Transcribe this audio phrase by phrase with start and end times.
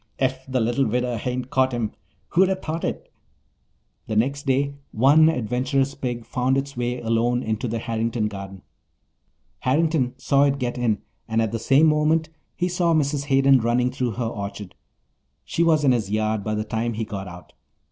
[0.17, 1.91] "Ef the little widder hain't caught him!
[2.29, 3.11] Who'd a thought it?"
[4.07, 8.63] The next day one adventurous pig found its way alone into the Harrington garden.
[9.59, 13.25] Harrington saw it get in and at the same moment he saw Mrs.
[13.25, 14.73] Hayden running through her orchard.
[15.45, 17.53] She was in his yard by the time he got out.